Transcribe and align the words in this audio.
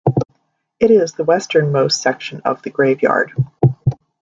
It 0.79 0.89
is 0.89 1.13
the 1.13 1.23
western-most 1.23 2.01
section 2.01 2.41
of 2.43 2.63
the 2.63 2.71
graveyard. 2.71 3.33